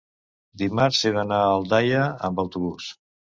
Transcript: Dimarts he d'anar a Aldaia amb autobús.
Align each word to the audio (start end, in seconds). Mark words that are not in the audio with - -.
Dimarts 0.61 1.01
he 1.03 1.11
d'anar 1.17 1.37
a 1.41 1.51
Aldaia 1.59 2.01
amb 2.31 2.43
autobús. 2.47 2.91